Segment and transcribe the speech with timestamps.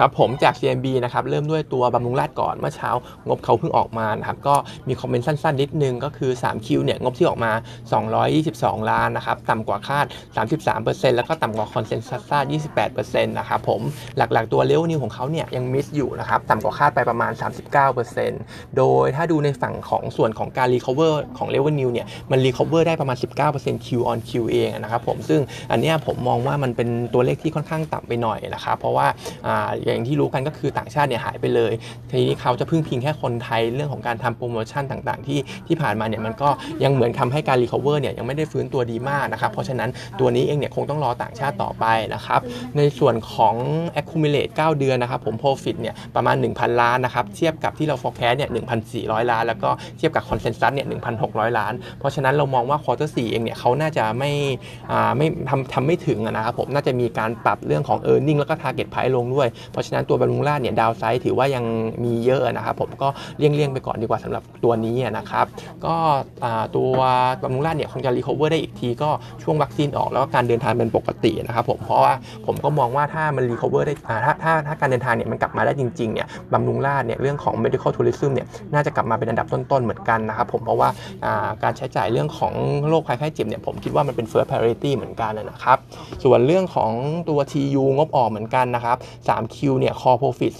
[0.00, 2.90] ครับผมจาก CMB นะครับเริ่มด้วยตัวบำรุงราษฎร์ก่อนเมื่อเช้า
[3.26, 4.54] งบเขาเพิ่งออกมานะครับก็
[4.88, 7.52] มี comment สั้นๆนิดนึงก็คือ 3Q เนี่ยงบที่ออกมา
[8.20, 10.06] 222 ล้านนะครับต่ำกว่าคาด
[10.62, 12.38] 33%แล้วก็ต่ำกว่า consensus คาด
[12.88, 13.80] 28%นะครับผม
[14.16, 17.32] หลักๆตัว revenue ของเขาเนี่ยยัง miss อยู่นะครับต่ำกว่าคาดไปประมาณ
[18.04, 23.16] 39%โดยถ้าดูในฝั่งของส่วนของการ recover ของ revenue เนี่ยมัน recover ได้ประมาณ
[23.52, 25.40] 19% Q on Q เองนะครับผมซึ่ง
[25.70, 29.06] อันนี้ผมมองว่ามันเป็นตัวเลขที่ค่อนข้างต่ำไปหน่อยนะครับเพราะว่า
[29.86, 31.72] อย่างที่รู้กันก็คือต่างชาติเนี่ยหายไปเลย
[32.10, 36.48] ทีนี้เขาจะพึ่งพิงแค่คนไทยเรื่องของการทำโปรโมชั่นต่างๆ ที่ที่ผ่านมาเนี่ยมันก็
[36.84, 42.40] ยังเหมือนทำให้การ recover เนี่ยยังไม่ได้ฟื้นตัวดีมากนะครับเพราะฉะนั้นตัวนี้เองเนี่ยคงต้องรอต่างชาติต่อไปนะครับ
[42.76, 43.54] ในส่วนของ
[44.00, 48.50] accumulate 9 เดือนนะครับผม profit เนี่ยประมาณ 1,000 ล้านนะครับเทียบกับที่เรา forecast เนี่ย
[48.90, 50.86] 1,400 ล้าน แล้วก็เทียบกับ consensus เนี่ย
[51.22, 54.30] 1,600 ล้าน เพราะฉะนั้นเรามองว่า quarter 4เองเนี่ยเขาน่าจะไม่
[54.90, 61.64] อ่าไม่ทำทำไม่ถึงนะครับผมน่าจะมีการปรับเรื่องของ e a r n i n g แล้วก็ target price ลงด้วยเพราะฉะนั้นตัวบำรุงราษฎร์เนี่ย downside ถือว่ายัง
[62.04, 63.08] มีเยอะนะครับผมก็
[63.38, 65.46] เลี่ยงๆไปก่อนดีกว่าสำหรับตัวนี้นะครับ
[65.84, 65.94] ก็
[66.76, 66.92] ตัว
[67.42, 69.10] บำรุงราษฎร์เนี่ยคงจะ recover ได้อีกทีก็
[69.42, 72.14] ช่วงวัคซีนออกแล้วก็การเดินทางเป็นปกตินะครับผมเพราะว่า
[72.46, 80.88] ผมก็มองว่าถ้ามัน recover ได้อ่าถ้าถ้าถ้าการเดินทางเนี่ยมันกลับมาได้จริงๆเนี่ยบำรุงราชเนี่ยเรื่องของ medical tourism เนี่ยน่าจะกลับมาเป็นอันดับต้นๆเหมือนกันนะครับผมเพราะว่า
[81.24, 82.52] อ่าการใช้จ่ายเรื่องของ
[82.88, 85.78] โรคภัยไข้เจ็บเนี่ยผมคิดว่ามันเป็น first priority เหมือนกันนะครับ
[86.24, 86.92] ส่วนเรื่องของ
[87.28, 88.96] ตัว TU งบออกเหมือนกันนะครับ
[89.28, 90.52] 3Q เนี่ย core profit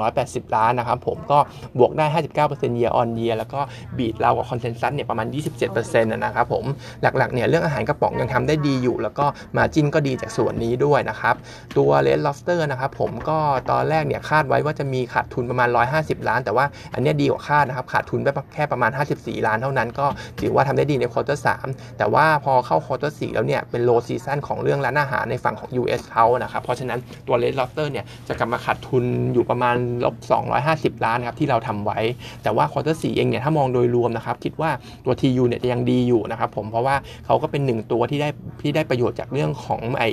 [0.00, 1.38] 2,180 ล้านนะครับผมก็
[1.78, 2.04] บวกได้
[2.42, 3.60] 59% year on year แล้วก็
[3.98, 5.26] บีดเรากับ consensus เนี่ยประมาณ
[5.70, 6.64] 27%นะครับผม
[7.02, 11.34] หลักๆเนี่ยเรื่องอาหารกระป๋องยังทำได้ดีอยู่ แล้วก็มาจินก็ดีจากส่วนนี้ด้วยนะครับ
[11.76, 13.38] ตัว Red Lobster นะครับผมก็
[13.70, 20.06] ตอนแรกเนี่ยคาดไว้ว่าจะมีขาดทุนประมาณ 150 ล้าน แต่ว่าอันนี้ดีกว่าคาดนะครับขาดทุนไปแค่ประมาณ 54 ล้านเท่านั้นก็
[20.40, 30.16] ถือว่าทำได้ดีใน quarter 3แต่ว่าพอเข้า quarter 4แล้วเนี่ยเป็น low season ของเรื่องร้านอาหารในฝั่งของ US เขานะครับเพราะฉะนั้นตัว Red Lobster เนี่ยจะกลับมาขาดทุนอยู่ประมาณลบ
[30.60, 31.98] 250 ล้านครับที่เราทำไว้
[32.42, 34.70] แต่ว่า quarter 4เองเนี่ยถ้ามองโดยรวมนะครับคิดว่า
[35.04, 38.28] ตัว TU เนี่ยจะยังดีอยู่นะครับผมเพราะว่าเขาก็เป็นหนึ่งตัวที่ได้
[38.62, 40.08] ที่ได้ประโยชน์จากเรื่องของไอ้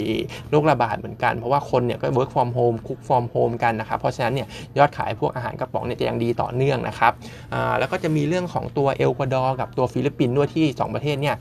[0.50, 4.48] โรคระบาดเหมือนกัน เพราะว่าคนเนี่ยก็ work from home cook from home กันนะครับเพราะฉะนั้นเนี่ย
[4.78, 7.12] ยอดขายพวกอาหารกระป๋องเนี่ยจะยังดีต่อเนื่องนะครับ
[7.54, 11.36] อ่าแล้วก็จะมีเรื่องของตัวเอกวาดอร์กับตัวฟิลิปปินส์ด้วยที่ 2 ประเทศเนี่ย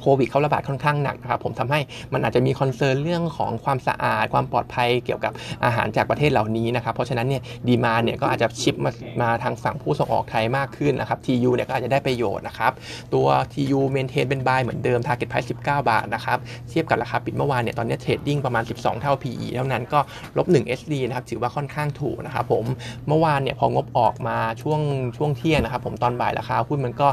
[0.00, 1.80] โควิดเขาระบาดค่อนข้างหนักนะครับผมทำให้
[2.12, 5.32] มันอาจจะมี concern เรื่องของความสะอาด ความปลอดภัยเกี่ยวกับ
[5.64, 8.90] อาหารจากประเทศเหล่านี้นะครับเพราะฉะนั้นเนี่ย demand เนี่ยก็อาจจะ shift มา
[9.22, 12.72] มาทางฝั่งผู้ส่งออกไทยมากขึ้นนะครับ TU เนี่ยก็อาจจะได้ประโยชน์นะครับ
[13.14, 15.58] ตัว TU maintain เป็น buy เหมือนเดิม target price 19
[15.90, 16.38] บาทนะครับ
[16.70, 20.00] เทียบกับราคาปิดเมื่อวานเนี่ยตอนนี้เทรดดิ้งประมาณ 12 เท่า PE เท่านั้นก็
[20.36, 22.64] ลบ1 SD นะครับถือว่าค่อนข้างถูกนะครับผม
[23.08, 24.80] เมื่อวานเนี่ยพองบออกมาช่วง
[25.16, 27.08] ช่วงเที่ยงนะครับผมตอนบ่ายราคาหุ้นมันก็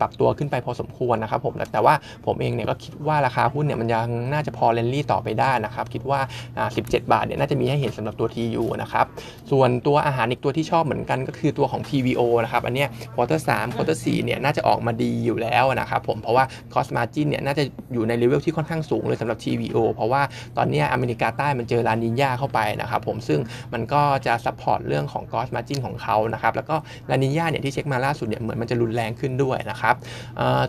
[0.00, 1.94] ปรับตัวขึ้นไปพอสมควรนะครับผมแต่ว่า
[2.26, 6.20] ผมเองเนี่ยก็คิดว่าราคาหุ้นเนี่ยมันยังน่าจะพอเรนลี่ต่อไปได้นะครับ คิดว่า
[6.66, 9.06] 17 บาทเนี่ยน่าจะมีให้เห็นสำหรับตัว TU นะครับ
[9.50, 20.22] ส่วนตัวอาหารอีกตัวที่ชอบเหมือนกันก็คือตัวของ PVO นะครับ อันเนี้ยquarter สาม quarter สี่เนี่ยน่าจะออกมาดีอยู่แล้วนะครับผม เพราะว่า crush margin เนี่ยน่าจะอยู่ในเลเวลที่ค่อนข้างสูงเลยสำหรับ TVO เพราะว่า
[20.56, 23.40] ตอนนี้อเมริกาใต้มันเจอลานินยาเข้าไปนะครับผม ซึ่ง
[23.72, 26.76] มันก็จะ support เรื่องของ crush margin ของเขานะครับแล้วก็
[27.10, 29.94] ลานินยาเนี่ยที่เช็คมาล่าสุดเนี่ยเหมือนมันจะรุนแรงขึ้นด้วยนะครับ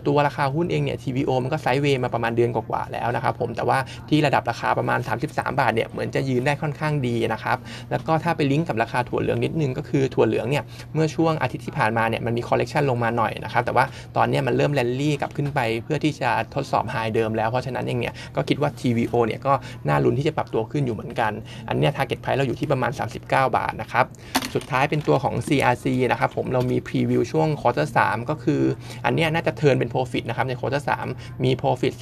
[0.06, 3.78] ตัวราคาหุ้นเองเนี่ย TVO มันก็ sideways มาประมาณเดือนกว่าๆแล้วนะครับผมแต่ว่า
[4.08, 7.56] ที่ระดับราคาประมาณ 33 บาทเนี่ยเหมือนจะยืนได้ค่อนข้างดีนะครับ
[7.90, 13.84] แล้วก็ถ้าไปลิงก์กับราคาถั่วเหลืองนิดนึงก็คือถั่วเหลืองเนี่ยเมื่อช่วงอาทิตย์ที่ผ่านมาเนี่ยมันมี correction ลงมาหน่อยนะครับแต่ว่า
[14.16, 19.52] ตอนนี้มันเริ่มแรนลี่กลับขึ้นไป เพื่อที่จะทดสอบ high เดิมแล้วเพราะฉะนั้นเองเนี่ยก็คิดว่า TVO เนี่ยก็
[19.88, 21.32] น่าลุ้นที่จะปรับตัวขึ้นอยู่เหมือนกัน
[21.68, 24.04] อันนี้ target price เราอยู่ที่ประมาณ 39 บาทนะครับ
[24.54, 28.62] สุดท้ายเป็นตัวของ CRC นะครับผมเรามี preview ช่วง quarter 3ก็คือ
[29.04, 31.94] อันนี้น่าจะ turn เป็น profit นะครับใน quarter 3มี profit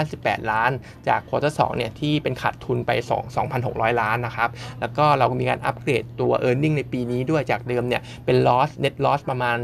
[0.00, 0.70] 358 ล้าน
[1.08, 8.36] จาก quarter 2เนี่ยที่เป็นขาดทุนไป 2 2,600 ล้านนะครับ แล้วก็เรามีการอัปเกรดตัว e a r n i n g ในปีนี้ด้วยจากเดิมเนี่ยเป็น
[8.46, 9.56] loss net loss ประมาณ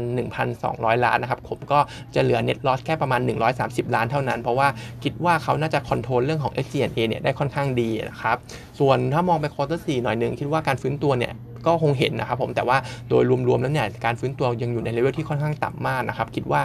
[0.49, 1.79] 1,200 ล้านนะครับผมก็
[2.15, 3.21] จะเหลือ net loss แค่ประมาณ
[3.57, 4.67] 130 ล้านเท่านั้น เพราะว่า
[5.03, 8.37] คิดว่าเขาน่าจะ control เรื่องของ SG&A เนี่ยได้ค่อนข้างดีนะครับ
[8.79, 11.33] ส่วนถ้ามองไป quarter 4หน่อยหนึ่งคิดว่าการฟื้นตัวเนี่ย
[11.65, 12.77] ก็คงเห็นนะครับผมแต่ว่า
[13.09, 16.61] โดยรวมๆแล้วเนี่ยการฟื้นตัวยังอยู่ในเลเวลที่ค่อนข้างต่ำมากนะครับคิดว่า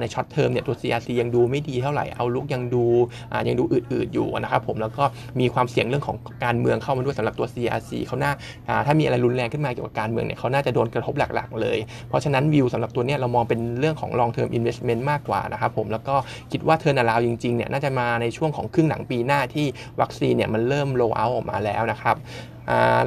[0.00, 2.84] ใน short term เนี่ยตัว CRC ยังดูไม่ดีเท่าไหร่ outlook ยังดู
[3.48, 5.04] ยังดูอืดๆอยู่นะครับผมแล้วก็
[5.40, 8.32] มีความเสี่ยงเรื่องของการเมืองเข้ามาด้วยสำหรับตัว CRC เขาหน้า
[8.86, 11.78] ถ้ามีอะไรรุนแรงขึ้นมาเกี่ยวกับการเมืองเนี่ยเขาน่าจะโดนกระทบหลักๆ เลย
[12.08, 16.14] เพราะฉะนั้นวิวสำหรับตัวนี้เรามองเป็นเรื่องของ long term investment มากกว่านะครับผมแล้วก็
[16.52, 19.66] คิดว่า turnaround จริงๆเนี่ยน่าจะมาในช่วงของครึ่งหลังปีหน้าที่
[20.00, 22.16] วัคซีนเนี่ยมันเริ่ม roll out ออกมาแล้วนะครับ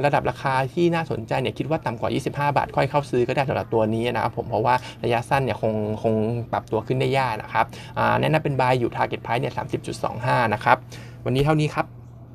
[0.04, 2.10] ระดับราคาที่น่าสนใจเนี่ยคิดว่าต่ำกว่า
[2.48, 4.74] 25 บาท ค่อยเข้าซื้อก็ได้สำหรับตัวนี้นะครับผมเพราะว่า
[5.04, 6.14] ระยะสั้นเนี่ยคงคง
[6.52, 7.66] ปรับตัวขึ้นได้ยากนะครับ
[8.20, 9.54] แนะนำเป็นบายอยู่ target price เนี่ย
[10.04, 10.76] 30.25 นะครับ
[11.24, 11.86] วันนี้เท่านี้ครับ